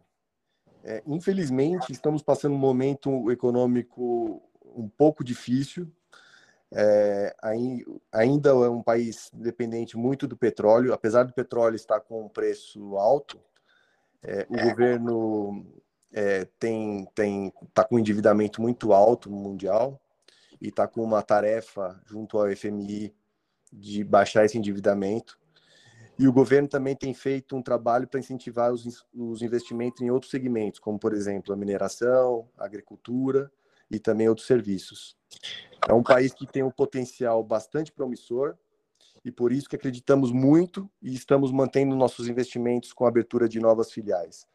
É, 0.85 1.03
infelizmente, 1.05 1.91
estamos 1.91 2.23
passando 2.23 2.55
um 2.55 2.59
momento 2.59 3.31
econômico 3.33 4.41
um 4.65 4.89
pouco 4.89 5.25
difícil. 5.25 5.93
É, 6.75 7.37
ainda 8.11 8.51
é 8.51 8.69
um 8.71 8.83
país 8.83 9.31
dependente 9.33 9.97
muito 9.97 10.27
do 10.27 10.37
petróleo, 10.37 10.95
apesar 10.95 11.25
do 11.25 11.33
petróleo 11.33 11.77
estar 11.77 12.01
com 12.01 12.25
um 12.25 12.29
preço 12.29 12.97
alto. 12.97 13.39
É, 14.23 14.47
o 14.49 14.71
governo 14.71 15.67
é, 16.13 16.47
tem 16.59 17.07
tem 17.15 17.53
está 17.69 17.85
com 17.85 17.97
um 17.97 17.99
endividamento 17.99 18.63
muito 18.63 18.93
alto 18.93 19.31
mundial 19.31 20.01
e 20.61 20.69
está 20.69 20.87
com 20.87 21.03
uma 21.03 21.23
tarefa 21.23 22.01
junto 22.07 22.39
ao 22.39 22.55
FMI 22.57 23.15
de 23.71 24.03
baixar 24.03 24.45
esse 24.45 24.57
endividamento. 24.57 25.39
E 26.19 26.29
o 26.29 26.33
governo 26.33 26.69
também 26.69 26.95
tem 26.95 27.13
feito 27.13 27.57
um 27.57 27.63
trabalho 27.63 28.07
para 28.07 28.21
incentivar 28.21 28.73
os, 28.73 29.05
os 29.13 29.43
investimentos 29.43 30.01
em 30.03 30.11
outros 30.11 30.31
segmentos, 30.31 30.79
como, 30.79 30.99
por 30.99 31.13
exemplo, 31.15 31.53
a 31.53 31.57
mineração, 31.57 32.49
a 32.57 32.65
agricultura 32.65 33.51
e 33.91 33.99
também 33.99 34.29
outros 34.29 34.47
serviços. 34.47 35.17
É 35.89 35.93
um 35.93 36.03
país 36.03 36.33
que 36.33 36.47
tem 36.47 36.63
um 36.63 36.71
potencial 36.71 37.43
bastante 37.43 37.91
promissor 37.91 38.57
e 39.25 39.31
por 39.31 39.53
isso 39.53 39.69
que 39.69 39.77
acreditamos 39.77 40.31
muito 40.33 40.91
e 41.01 41.15
estamos 41.15 41.51
mantendo 41.51 41.97
nossos 41.97 42.29
investimentos 42.29 42.93
com 42.93 43.05
a 43.05 43.09
abertura 43.09 43.49
de 43.49 43.61
novas 43.61 43.93
filiais. 43.93 44.47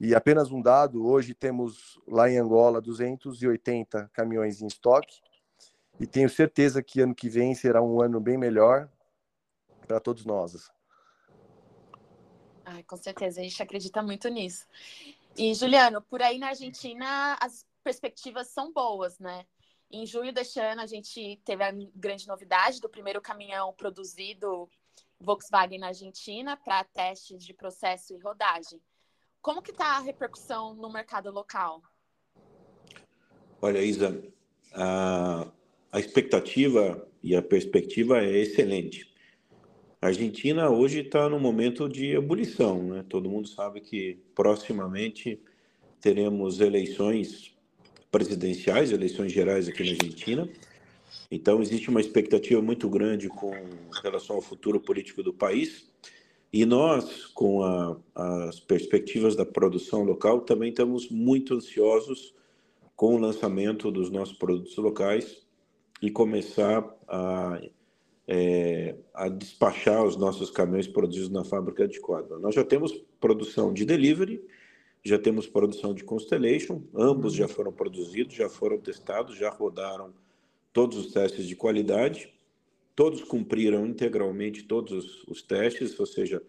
E 0.00 0.14
apenas 0.14 0.50
um 0.52 0.62
dado, 0.62 1.06
hoje 1.06 1.34
temos 1.34 2.00
lá 2.06 2.30
em 2.30 2.38
Angola 2.38 2.80
280 2.80 4.10
caminhões 4.12 4.62
em 4.62 4.66
estoque 4.66 5.20
e 5.98 6.06
tenho 6.06 6.30
certeza 6.30 6.82
que 6.82 7.00
ano 7.00 7.14
que 7.14 7.28
vem 7.28 7.54
será 7.54 7.82
um 7.82 8.00
ano 8.00 8.20
bem 8.20 8.38
melhor 8.38 8.88
para 9.86 9.98
todos 9.98 10.24
nós. 10.24 10.70
Ai, 12.64 12.82
com 12.84 12.96
certeza, 12.96 13.40
a 13.40 13.42
gente 13.42 13.62
acredita 13.62 14.02
muito 14.02 14.28
nisso. 14.28 14.66
E 15.36 15.54
Juliano, 15.54 16.02
por 16.02 16.22
aí 16.22 16.38
na 16.38 16.48
Argentina 16.48 17.36
as 17.40 17.66
perspectivas 17.82 18.48
são 18.48 18.72
boas, 18.72 19.18
né? 19.18 19.46
Em 19.90 20.04
junho 20.04 20.32
deste 20.32 20.60
ano 20.60 20.82
a 20.82 20.86
gente 20.86 21.40
teve 21.44 21.64
a 21.64 21.72
grande 21.94 22.26
novidade 22.28 22.80
do 22.80 22.90
primeiro 22.90 23.22
caminhão 23.22 23.72
produzido 23.72 24.68
Volkswagen 25.18 25.78
na 25.78 25.88
Argentina 25.88 26.56
para 26.56 26.84
testes 26.84 27.42
de 27.42 27.54
processo 27.54 28.14
e 28.14 28.18
rodagem. 28.18 28.80
Como 29.40 29.62
que 29.62 29.70
está 29.70 29.96
a 29.96 30.00
repercussão 30.00 30.74
no 30.74 30.92
mercado 30.92 31.30
local? 31.30 31.82
Olha, 33.62 33.82
Isa, 33.82 34.22
a, 34.74 35.50
a 35.90 35.98
expectativa 35.98 37.08
e 37.22 37.34
a 37.34 37.42
perspectiva 37.42 38.18
é 38.18 38.38
excelente. 38.38 39.10
A 40.02 40.08
Argentina 40.08 40.70
hoje 40.70 41.00
está 41.00 41.30
no 41.30 41.40
momento 41.40 41.88
de 41.88 42.14
ebulição, 42.14 42.82
né? 42.82 43.04
Todo 43.08 43.30
mundo 43.30 43.48
sabe 43.48 43.80
que 43.80 44.22
proximamente 44.34 45.42
teremos 46.00 46.60
eleições 46.60 47.57
presidenciais, 48.10 48.90
eleições 48.90 49.32
gerais 49.32 49.68
aqui 49.68 49.84
na 49.84 49.90
Argentina. 49.90 50.48
Então 51.30 51.60
existe 51.60 51.88
uma 51.90 52.00
expectativa 52.00 52.60
muito 52.62 52.88
grande 52.88 53.28
com 53.28 53.52
relação 54.02 54.36
ao 54.36 54.42
futuro 54.42 54.80
político 54.80 55.22
do 55.22 55.32
país. 55.32 55.88
E 56.52 56.64
nós, 56.64 57.26
com 57.26 57.62
a, 57.62 57.96
as 58.14 58.58
perspectivas 58.58 59.36
da 59.36 59.44
produção 59.44 60.02
local, 60.02 60.40
também 60.40 60.70
estamos 60.70 61.10
muito 61.10 61.54
ansiosos 61.54 62.34
com 62.96 63.14
o 63.14 63.18
lançamento 63.18 63.90
dos 63.90 64.10
nossos 64.10 64.36
produtos 64.36 64.76
locais 64.76 65.46
e 66.00 66.10
começar 66.10 66.82
a, 67.06 67.60
é, 68.26 68.96
a 69.12 69.28
despachar 69.28 70.04
os 70.04 70.16
nossos 70.16 70.50
caminhões 70.50 70.88
produzidos 70.88 71.28
na 71.28 71.44
fábrica 71.44 71.86
de 71.86 72.00
quadra. 72.00 72.38
Nós 72.38 72.54
já 72.54 72.64
temos 72.64 72.92
produção 73.20 73.72
de 73.72 73.84
delivery, 73.84 74.42
já 75.04 75.18
temos 75.18 75.46
produção 75.46 75.94
de 75.94 76.04
Constellation, 76.04 76.82
ambos 76.94 77.34
já 77.34 77.48
foram 77.48 77.72
produzidos, 77.72 78.34
já 78.34 78.48
foram 78.48 78.78
testados, 78.78 79.36
já 79.36 79.50
rodaram 79.50 80.12
todos 80.72 80.98
os 80.98 81.12
testes 81.12 81.46
de 81.46 81.56
qualidade 81.56 82.32
todos 82.98 83.22
cumpriram 83.22 83.86
integralmente 83.86 84.64
todos 84.64 84.92
os, 84.92 85.24
os 85.28 85.40
testes, 85.40 85.96
ou 86.00 86.04
seja, 86.04 86.42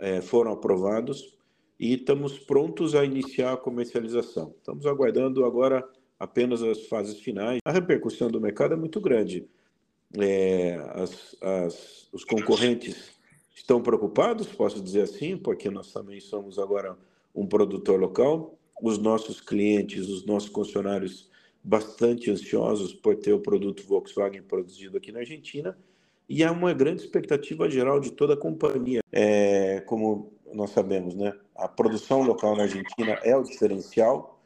é, 0.00 0.20
foram 0.20 0.50
aprovados 0.50 1.38
e 1.78 1.94
estamos 1.94 2.40
prontos 2.40 2.96
a 2.96 3.04
iniciar 3.04 3.52
a 3.52 3.56
comercialização. 3.56 4.52
Estamos 4.58 4.84
aguardando 4.84 5.44
agora 5.44 5.88
apenas 6.18 6.60
as 6.60 6.88
fases 6.88 7.20
finais. 7.20 7.60
A 7.64 7.70
repercussão 7.70 8.28
do 8.28 8.40
mercado 8.40 8.74
é 8.74 8.76
muito 8.76 9.00
grande. 9.00 9.46
É, 10.18 10.74
as, 10.92 11.36
as, 11.40 12.08
os 12.12 12.24
concorrentes 12.24 13.12
estão 13.54 13.80
preocupados, 13.80 14.48
posso 14.48 14.82
dizer 14.82 15.02
assim, 15.02 15.36
porque 15.36 15.70
nós 15.70 15.92
também 15.92 16.18
somos 16.18 16.58
agora 16.58 16.98
um 17.34 17.46
produtor 17.46 17.98
local. 17.98 18.58
Os 18.82 18.98
nossos 18.98 19.40
clientes, 19.40 20.08
os 20.08 20.26
nossos 20.26 20.50
funcionários, 20.50 21.30
bastante 21.62 22.30
ansiosos 22.30 22.92
por 22.92 23.16
ter 23.16 23.32
o 23.32 23.40
produto 23.40 23.84
Volkswagen 23.86 24.42
produzido 24.42 24.96
aqui 24.96 25.12
na 25.12 25.20
Argentina 25.20 25.78
e 26.28 26.42
há 26.42 26.50
uma 26.50 26.72
grande 26.72 27.02
expectativa 27.02 27.70
geral 27.70 28.00
de 28.00 28.10
toda 28.10 28.34
a 28.34 28.36
companhia. 28.36 29.00
É, 29.12 29.80
como 29.82 30.32
nós 30.52 30.70
sabemos, 30.70 31.14
né? 31.14 31.32
A 31.54 31.68
produção 31.68 32.22
local 32.22 32.56
na 32.56 32.64
Argentina 32.64 33.12
é 33.22 33.36
o 33.36 33.42
diferencial. 33.42 34.40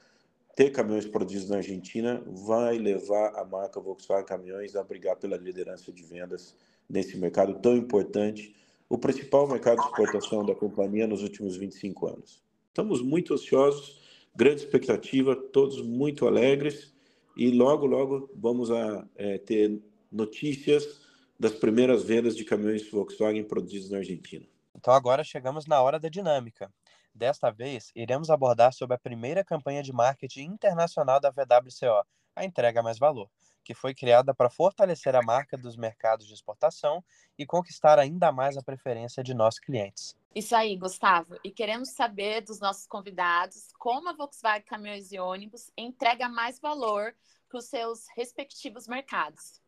Ter 0.55 0.71
caminhões 0.71 1.07
produzidos 1.07 1.49
na 1.49 1.57
Argentina 1.57 2.23
vai 2.27 2.79
levar 2.79 3.35
a 3.37 3.45
marca 3.45 3.81
Volkswagen 3.81 4.27
Caminhões 4.27 4.75
a 4.75 4.83
brigar 4.83 5.17
pela 5.17 5.37
liderança 5.37 5.93
de 5.93 6.03
vendas 6.03 6.55
nesse 6.89 7.17
mercado 7.17 7.55
tão 7.61 7.77
importante, 7.77 8.55
o 8.89 8.97
principal 8.97 9.47
mercado 9.49 9.81
de 9.81 9.87
exportação 9.87 10.45
da 10.45 10.55
companhia 10.55 11.07
nos 11.07 11.23
últimos 11.23 11.57
25 11.57 12.07
anos. 12.07 12.46
Estamos 12.77 13.01
muito 13.01 13.33
ansiosos, 13.33 13.99
grande 14.35 14.61
expectativa, 14.61 15.35
todos 15.35 15.81
muito 15.81 16.27
alegres 16.27 16.95
e 17.35 17.51
logo, 17.51 17.87
logo 17.87 18.31
vamos 18.37 18.71
a 18.71 19.09
é, 19.17 19.39
ter 19.39 19.81
notícias 20.13 21.01
das 21.41 21.53
primeiras 21.53 22.05
vendas 22.05 22.37
de 22.37 22.45
caminhões 22.45 22.87
Volkswagen 22.91 23.45
produzidos 23.45 23.89
na 23.89 23.97
Argentina. 23.97 24.45
Então 24.75 24.93
agora 24.93 25.25
chegamos 25.25 25.65
na 25.65 25.81
hora 25.81 25.99
da 25.99 26.11
dinâmica. 26.11 26.71
Desta 27.15 27.51
vez, 27.51 27.91
iremos 27.97 28.29
abordar 28.29 28.75
sobre 28.75 28.95
a 28.95 28.99
primeira 28.99 29.43
campanha 29.43 29.83
de 29.83 29.91
marketing 29.91 30.45
internacional 30.45 31.19
da 31.19 31.31
VWCO, 31.31 32.05
a 32.37 32.45
Entrega 32.45 32.83
Mais 32.83 32.99
Valor, 32.99 33.31
que 33.65 33.73
foi 33.73 33.95
criada 33.95 34.35
para 34.35 34.51
fortalecer 34.51 35.17
a 35.17 35.23
marca 35.23 35.57
dos 35.57 35.79
mercados 35.79 36.27
de 36.27 36.35
exportação 36.35 37.03
e 37.39 37.47
conquistar 37.47 37.99
ainda 37.99 38.31
mais 38.31 38.55
a 38.55 38.63
preferência 38.63 39.23
de 39.23 39.33
nossos 39.33 39.61
clientes. 39.61 40.15
Isso 40.37 40.55
aí, 40.55 40.77
Gustavo. 40.77 41.39
E 41.43 41.51
queremos 41.51 41.93
saber 41.93 42.43
dos 42.43 42.61
nossos 42.61 42.87
convidados 42.87 43.69
como 43.79 44.11
a 44.11 44.13
Volkswagen 44.13 44.67
Caminhões 44.67 45.11
e 45.11 45.19
Ônibus 45.19 45.71
entrega 45.79 46.29
mais 46.29 46.61
valor 46.61 47.15
para 47.49 47.59
os 47.59 47.65
seus 47.65 48.05
respectivos 48.15 48.87
mercados. 48.87 49.63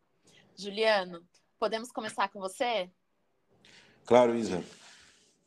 Juliano, 0.55 1.23
podemos 1.59 1.91
começar 1.91 2.29
com 2.29 2.39
você? 2.39 2.91
Claro, 4.05 4.37
Isa. 4.37 4.63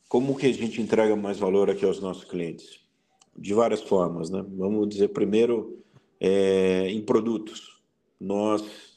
Como 0.09 0.35
que 0.35 0.47
a 0.47 0.51
gente 0.51 0.81
entrega 0.81 1.15
mais 1.15 1.37
valor 1.37 1.69
aqui 1.69 1.85
aos 1.85 1.99
nossos 1.99 2.23
clientes? 2.23 2.79
De 3.37 3.53
várias 3.53 3.83
formas, 3.83 4.31
né? 4.31 4.43
Vamos 4.57 4.89
dizer 4.89 5.09
primeiro 5.09 5.85
é, 6.19 6.87
em 6.89 7.05
produtos. 7.05 7.79
Nós 8.19 8.90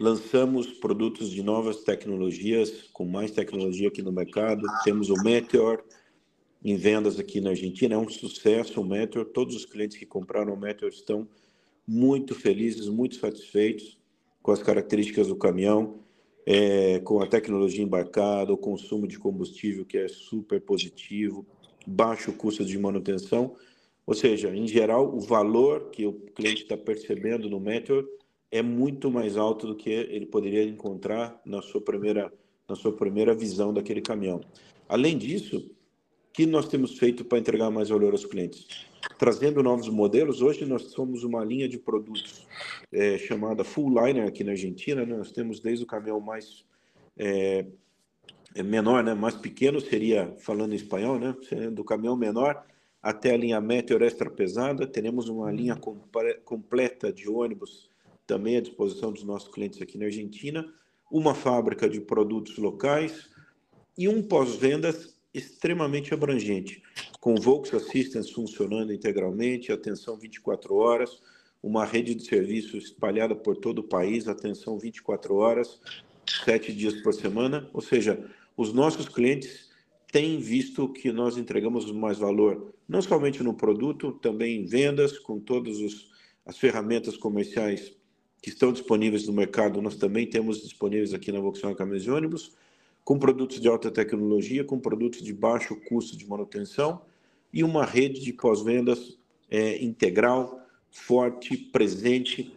lançamos 0.00 0.66
produtos 0.66 1.30
de 1.30 1.42
novas 1.42 1.82
tecnologias, 1.84 2.88
com 2.92 3.04
mais 3.04 3.30
tecnologia 3.30 3.88
aqui 3.88 4.02
no 4.02 4.12
mercado. 4.12 4.62
Temos 4.84 5.10
o 5.10 5.22
Meteor 5.22 5.82
em 6.64 6.76
vendas 6.76 7.18
aqui 7.18 7.40
na 7.40 7.50
Argentina, 7.50 7.94
é 7.94 7.98
um 7.98 8.08
sucesso 8.08 8.80
o 8.80 8.84
Meteor. 8.84 9.24
Todos 9.26 9.56
os 9.56 9.64
clientes 9.64 9.96
que 9.96 10.06
compraram 10.06 10.54
o 10.54 10.56
Meteor 10.56 10.90
estão 10.90 11.28
muito 11.86 12.34
felizes, 12.34 12.88
muito 12.88 13.16
satisfeitos 13.16 13.98
com 14.40 14.52
as 14.52 14.62
características 14.62 15.28
do 15.28 15.36
caminhão, 15.36 16.00
é, 16.46 16.98
com 17.00 17.20
a 17.20 17.26
tecnologia 17.26 17.82
embarcada, 17.82 18.52
o 18.52 18.56
consumo 18.56 19.06
de 19.06 19.18
combustível 19.18 19.84
que 19.84 19.98
é 19.98 20.08
super 20.08 20.60
positivo, 20.60 21.46
baixo 21.86 22.32
custo 22.32 22.64
de 22.64 22.78
manutenção. 22.78 23.56
Ou 24.04 24.14
seja, 24.14 24.54
em 24.54 24.66
geral, 24.66 25.14
o 25.14 25.20
valor 25.20 25.90
que 25.90 26.06
o 26.06 26.12
cliente 26.12 26.62
está 26.62 26.76
percebendo 26.76 27.48
no 27.48 27.60
Meteor 27.60 28.04
é 28.52 28.60
muito 28.60 29.10
mais 29.10 29.38
alto 29.38 29.66
do 29.66 29.74
que 29.74 29.88
ele 29.88 30.26
poderia 30.26 30.62
encontrar 30.62 31.40
na 31.42 31.62
sua 31.62 31.80
primeira, 31.80 32.30
na 32.68 32.76
sua 32.76 32.92
primeira 32.92 33.34
visão 33.34 33.72
daquele 33.72 34.02
caminhão. 34.02 34.42
Além 34.86 35.16
disso, 35.16 35.56
o 35.56 36.32
que 36.34 36.44
nós 36.44 36.68
temos 36.68 36.98
feito 36.98 37.24
para 37.24 37.38
entregar 37.38 37.70
mais 37.70 37.88
valor 37.88 38.12
aos 38.12 38.26
clientes? 38.26 38.86
Trazendo 39.18 39.62
novos 39.62 39.88
modelos, 39.88 40.42
hoje 40.42 40.66
nós 40.66 40.82
somos 40.90 41.24
uma 41.24 41.42
linha 41.42 41.66
de 41.66 41.78
produtos 41.78 42.46
é, 42.92 43.16
chamada 43.16 43.64
Full 43.64 43.88
Liner 43.88 44.28
aqui 44.28 44.44
na 44.44 44.52
Argentina. 44.52 45.06
Né? 45.06 45.16
Nós 45.16 45.32
temos 45.32 45.58
desde 45.58 45.84
o 45.84 45.86
caminhão 45.86 46.20
mais 46.20 46.66
é, 47.16 47.64
é 48.54 48.62
menor, 48.62 49.02
né? 49.02 49.14
mais 49.14 49.34
pequeno, 49.34 49.80
seria 49.80 50.36
falando 50.40 50.72
em 50.72 50.76
espanhol, 50.76 51.18
né? 51.18 51.34
do 51.72 51.82
caminhão 51.82 52.16
menor 52.16 52.62
até 53.02 53.32
a 53.32 53.36
linha 53.36 53.60
Meteor 53.62 54.02
extra 54.02 54.30
pesada. 54.30 54.86
Teremos 54.86 55.28
uma 55.30 55.50
linha 55.50 55.78
completa 56.44 57.10
de 57.10 57.28
ônibus 57.30 57.90
também 58.32 58.56
à 58.56 58.62
disposição 58.62 59.12
dos 59.12 59.24
nossos 59.24 59.52
clientes 59.52 59.82
aqui 59.82 59.98
na 59.98 60.06
Argentina, 60.06 60.66
uma 61.10 61.34
fábrica 61.34 61.86
de 61.86 62.00
produtos 62.00 62.56
locais 62.56 63.28
e 63.98 64.08
um 64.08 64.22
pós-vendas 64.22 65.20
extremamente 65.34 66.14
abrangente, 66.14 66.82
com 67.20 67.34
Volks 67.34 67.74
Assistance 67.74 68.32
funcionando 68.32 68.90
integralmente, 68.90 69.70
atenção 69.70 70.16
24 70.16 70.74
horas, 70.74 71.20
uma 71.62 71.84
rede 71.84 72.14
de 72.14 72.24
serviços 72.24 72.84
espalhada 72.84 73.36
por 73.36 73.54
todo 73.54 73.80
o 73.80 73.84
país, 73.84 74.26
atenção 74.26 74.78
24 74.78 75.34
horas, 75.34 75.78
sete 76.42 76.72
dias 76.72 76.94
por 77.02 77.12
semana, 77.12 77.68
ou 77.74 77.82
seja, 77.82 78.18
os 78.56 78.72
nossos 78.72 79.10
clientes 79.10 79.70
têm 80.10 80.38
visto 80.38 80.88
que 80.88 81.12
nós 81.12 81.36
entregamos 81.36 81.92
mais 81.92 82.16
valor, 82.16 82.72
não 82.88 83.02
somente 83.02 83.42
no 83.42 83.52
produto, 83.52 84.10
também 84.10 84.62
em 84.62 84.64
vendas, 84.64 85.18
com 85.18 85.38
todas 85.38 85.76
as 86.46 86.56
ferramentas 86.56 87.14
comerciais 87.18 88.00
que 88.42 88.50
estão 88.50 88.72
disponíveis 88.72 89.26
no 89.28 89.32
mercado, 89.32 89.80
nós 89.80 89.94
também 89.94 90.26
temos 90.26 90.60
disponíveis 90.60 91.14
aqui 91.14 91.30
na 91.30 91.38
Volkswagen 91.38 91.76
Caminhões 91.76 92.04
e 92.04 92.10
Ônibus, 92.10 92.52
com 93.04 93.16
produtos 93.16 93.60
de 93.60 93.68
alta 93.68 93.88
tecnologia, 93.88 94.64
com 94.64 94.80
produtos 94.80 95.22
de 95.22 95.32
baixo 95.32 95.76
custo 95.88 96.16
de 96.16 96.28
manutenção 96.28 97.02
e 97.52 97.62
uma 97.62 97.84
rede 97.84 98.20
de 98.20 98.32
pós-vendas 98.32 99.16
é, 99.48 99.82
integral, 99.82 100.60
forte, 100.90 101.56
presente, 101.56 102.52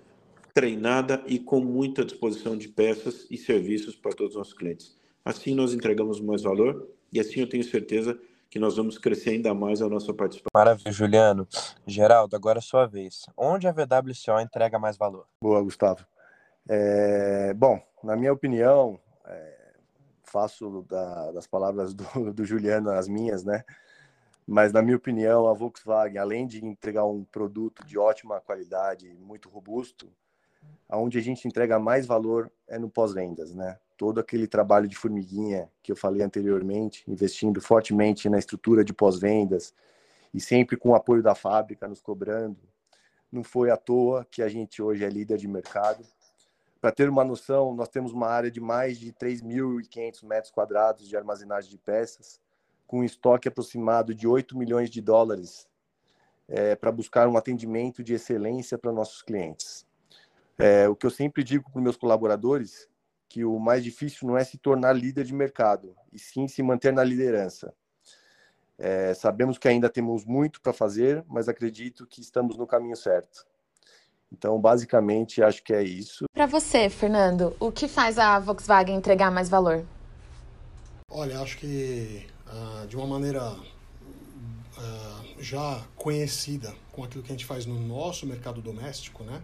treinada 0.53 1.23
e 1.27 1.37
com 1.37 1.59
muita 1.59 2.03
disposição 2.03 2.57
de 2.57 2.67
peças 2.67 3.27
e 3.29 3.37
serviços 3.37 3.95
para 3.95 4.13
todos 4.13 4.33
os 4.33 4.37
nossos 4.37 4.53
clientes. 4.53 4.95
Assim 5.23 5.53
nós 5.53 5.73
entregamos 5.73 6.19
mais 6.19 6.41
valor 6.41 6.89
e 7.13 7.19
assim 7.19 7.41
eu 7.41 7.47
tenho 7.47 7.63
certeza 7.63 8.13
que 8.15 8.34
nós 8.59 8.77
vamos 8.77 8.97
crescer 8.97 9.31
ainda 9.31 9.53
mais 9.53 9.81
a 9.81 9.89
nossa 9.89 10.13
participação. 10.13 10.51
Maravilha, 10.53 10.91
Juliano. 10.91 11.47
Geraldo, 11.85 12.35
agora 12.35 12.59
é 12.59 12.61
sua 12.61 12.85
vez. 12.85 13.25
Onde 13.35 13.67
a 13.67 13.71
VWCO 13.71 14.39
entrega 14.41 14.79
mais 14.79 14.97
valor? 14.97 15.27
Boa, 15.41 15.61
Gustavo. 15.61 16.05
É, 16.67 17.53
bom, 17.53 17.81
na 18.03 18.15
minha 18.15 18.33
opinião, 18.33 18.99
é, 19.25 19.73
faço 20.23 20.85
da, 20.89 21.31
das 21.31 21.47
palavras 21.47 21.93
do, 21.93 22.33
do 22.33 22.45
Juliano 22.45 22.89
as 22.89 23.07
minhas, 23.07 23.43
né? 23.43 23.63
Mas, 24.47 24.71
na 24.71 24.81
minha 24.81 24.97
opinião, 24.97 25.47
a 25.47 25.53
Volkswagen, 25.53 26.19
além 26.19 26.45
de 26.45 26.63
entregar 26.63 27.05
um 27.05 27.23
produto 27.23 27.83
de 27.85 27.97
ótima 27.97 28.39
qualidade, 28.39 29.11
muito 29.15 29.49
robusto, 29.49 30.11
aonde 30.87 31.17
a 31.17 31.21
gente 31.21 31.47
entrega 31.47 31.79
mais 31.79 32.05
valor 32.05 32.51
é 32.67 32.77
no 32.77 32.89
pós-vendas, 32.89 33.55
né? 33.55 33.77
Todo 33.97 34.19
aquele 34.19 34.47
trabalho 34.47 34.87
de 34.87 34.95
formiguinha 34.95 35.69
que 35.81 35.91
eu 35.91 35.95
falei 35.95 36.21
anteriormente, 36.21 37.03
investindo 37.07 37.61
fortemente 37.61 38.29
na 38.29 38.37
estrutura 38.37 38.83
de 38.83 38.93
pós-vendas 38.93 39.73
e 40.33 40.39
sempre 40.39 40.77
com 40.77 40.89
o 40.89 40.95
apoio 40.95 41.23
da 41.23 41.33
fábrica 41.33 41.87
nos 41.87 42.01
cobrando, 42.01 42.59
não 43.31 43.43
foi 43.43 43.69
à 43.69 43.77
toa 43.77 44.25
que 44.29 44.41
a 44.41 44.47
gente 44.47 44.81
hoje 44.81 45.03
é 45.03 45.09
líder 45.09 45.37
de 45.37 45.47
mercado. 45.47 46.05
Para 46.79 46.91
ter 46.91 47.09
uma 47.09 47.23
noção, 47.23 47.73
nós 47.73 47.89
temos 47.89 48.11
uma 48.11 48.27
área 48.27 48.51
de 48.51 48.59
mais 48.59 48.99
de 48.99 49.11
3.500 49.11 50.25
metros 50.25 50.51
quadrados 50.51 51.07
de 51.07 51.17
armazenagem 51.17 51.69
de 51.69 51.77
peças, 51.77 52.39
com 52.85 52.99
um 52.99 53.03
estoque 53.03 53.47
aproximado 53.47 54.13
de 54.13 54.27
8 54.27 54.57
milhões 54.57 54.89
de 54.89 55.01
dólares 55.01 55.67
é, 56.47 56.75
para 56.75 56.91
buscar 56.91 57.27
um 57.27 57.37
atendimento 57.37 58.03
de 58.03 58.13
excelência 58.13 58.77
para 58.77 58.91
nossos 58.91 59.21
clientes. 59.21 59.85
É, 60.57 60.87
o 60.87 60.95
que 60.95 61.05
eu 61.05 61.11
sempre 61.11 61.43
digo 61.43 61.69
para 61.71 61.81
meus 61.81 61.97
colaboradores 61.97 62.87
que 63.27 63.43
o 63.43 63.59
mais 63.59 63.83
difícil 63.83 64.27
não 64.27 64.37
é 64.37 64.43
se 64.43 64.57
tornar 64.57 64.93
líder 64.93 65.25
de 65.25 65.33
mercado, 65.33 65.95
e 66.11 66.19
sim 66.19 66.47
se 66.47 66.61
manter 66.63 66.93
na 66.93 67.03
liderança. 67.03 67.73
É, 68.77 69.13
sabemos 69.13 69.57
que 69.57 69.67
ainda 69.67 69.89
temos 69.89 70.25
muito 70.25 70.61
para 70.61 70.73
fazer, 70.73 71.23
mas 71.27 71.47
acredito 71.47 72.05
que 72.05 72.21
estamos 72.21 72.57
no 72.57 72.67
caminho 72.67 72.95
certo. 72.95 73.45
Então, 74.31 74.59
basicamente, 74.59 75.41
acho 75.41 75.63
que 75.63 75.73
é 75.73 75.81
isso. 75.81 76.25
Para 76.33 76.45
você, 76.45 76.89
Fernando, 76.89 77.55
o 77.59 77.71
que 77.71 77.87
faz 77.87 78.17
a 78.19 78.37
Volkswagen 78.39 78.95
entregar 78.95 79.31
mais 79.31 79.47
valor? 79.47 79.85
Olha, 81.09 81.39
acho 81.39 81.57
que 81.57 82.25
uh, 82.47 82.87
de 82.87 82.97
uma 82.97 83.07
maneira 83.07 83.51
uh, 83.51 85.41
já 85.41 85.85
conhecida 85.95 86.73
com 86.91 87.03
aquilo 87.03 87.23
que 87.23 87.31
a 87.31 87.35
gente 87.35 87.45
faz 87.45 87.65
no 87.65 87.79
nosso 87.79 88.25
mercado 88.25 88.61
doméstico, 88.61 89.23
né? 89.23 89.41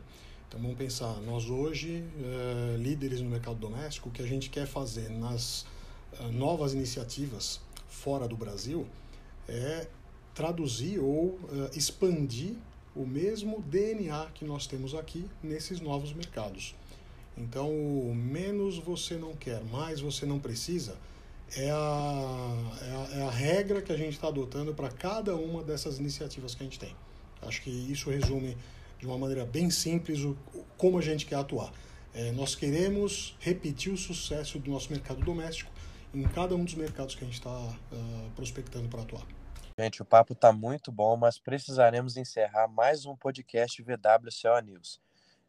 Então 0.51 0.59
vamos 0.59 0.77
pensar, 0.77 1.13
nós 1.21 1.49
hoje, 1.49 2.03
é, 2.21 2.75
líderes 2.75 3.21
no 3.21 3.29
mercado 3.29 3.55
doméstico, 3.55 4.09
o 4.09 4.11
que 4.11 4.21
a 4.21 4.27
gente 4.27 4.49
quer 4.49 4.67
fazer 4.67 5.09
nas 5.09 5.65
é, 6.19 6.27
novas 6.27 6.73
iniciativas 6.73 7.61
fora 7.87 8.27
do 8.27 8.35
Brasil 8.35 8.85
é 9.47 9.87
traduzir 10.35 10.99
ou 10.99 11.39
é, 11.53 11.77
expandir 11.77 12.55
o 12.93 13.05
mesmo 13.05 13.61
DNA 13.61 14.27
que 14.33 14.43
nós 14.43 14.67
temos 14.67 14.93
aqui 14.93 15.25
nesses 15.41 15.79
novos 15.79 16.11
mercados. 16.11 16.75
Então, 17.37 17.71
menos 18.13 18.77
você 18.77 19.15
não 19.15 19.33
quer, 19.33 19.63
mais 19.71 20.01
você 20.01 20.25
não 20.25 20.37
precisa, 20.37 20.97
é 21.55 21.71
a, 21.71 22.73
é 22.81 22.91
a, 22.91 23.19
é 23.19 23.21
a 23.21 23.31
regra 23.31 23.81
que 23.81 23.93
a 23.93 23.97
gente 23.97 24.15
está 24.15 24.27
adotando 24.27 24.73
para 24.73 24.89
cada 24.89 25.33
uma 25.33 25.63
dessas 25.63 25.97
iniciativas 25.97 26.53
que 26.53 26.61
a 26.61 26.65
gente 26.65 26.77
tem. 26.77 26.93
Acho 27.41 27.61
que 27.61 27.69
isso 27.69 28.09
resume 28.09 28.57
de 29.01 29.07
uma 29.07 29.17
maneira 29.17 29.43
bem 29.43 29.71
simples 29.71 30.19
o, 30.19 30.37
como 30.77 30.99
a 30.99 31.01
gente 31.01 31.25
quer 31.25 31.35
atuar. 31.35 31.73
É, 32.13 32.31
nós 32.33 32.53
queremos 32.53 33.35
repetir 33.39 33.91
o 33.91 33.97
sucesso 33.97 34.59
do 34.59 34.69
nosso 34.69 34.91
mercado 34.91 35.19
doméstico 35.21 35.71
em 36.13 36.21
cada 36.23 36.55
um 36.55 36.63
dos 36.63 36.75
mercados 36.75 37.15
que 37.15 37.23
a 37.23 37.25
gente 37.25 37.39
está 37.39 37.49
uh, 37.49 38.31
prospectando 38.35 38.87
para 38.89 39.01
atuar. 39.01 39.25
Gente, 39.79 40.01
o 40.01 40.05
papo 40.05 40.33
está 40.33 40.51
muito 40.51 40.91
bom, 40.91 41.17
mas 41.17 41.39
precisaremos 41.39 42.15
encerrar 42.15 42.67
mais 42.67 43.05
um 43.05 43.15
podcast 43.15 43.81
VWCO 43.81 44.59
News. 44.63 45.01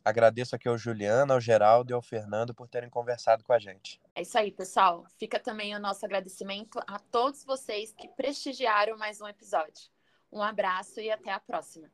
Agradeço 0.04 0.56
aqui 0.56 0.68
ao 0.68 0.78
Juliano, 0.78 1.32
ao 1.32 1.40
Geraldo 1.40 1.92
e 1.92 1.94
ao 1.94 2.00
Fernando 2.00 2.54
por 2.54 2.68
terem 2.68 2.88
conversado 2.88 3.44
com 3.44 3.52
a 3.52 3.58
gente. 3.58 4.00
É 4.14 4.22
isso 4.22 4.38
aí, 4.38 4.50
pessoal. 4.50 5.04
Fica 5.18 5.38
também 5.38 5.74
o 5.76 5.80
nosso 5.80 6.04
agradecimento 6.06 6.78
a 6.86 6.98
todos 6.98 7.44
vocês 7.44 7.92
que 7.92 8.08
prestigiaram 8.08 8.96
mais 8.96 9.20
um 9.20 9.28
episódio. 9.28 9.90
Um 10.32 10.40
abraço 10.40 11.00
e 11.00 11.10
até 11.10 11.30
a 11.30 11.40
próxima. 11.40 11.90